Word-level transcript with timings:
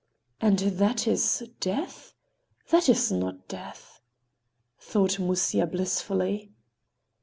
"And 0.41 0.57
that 0.57 1.05
is—Death? 1.07 2.15
That 2.71 2.89
is 2.89 3.11
not 3.11 3.47
Death!" 3.47 4.01
thought 4.79 5.19
Musya 5.19 5.67
blissfully. 5.67 6.51